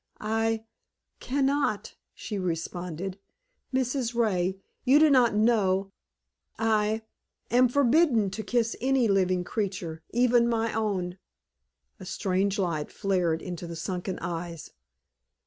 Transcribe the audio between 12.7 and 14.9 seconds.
flared into the sunken eyes.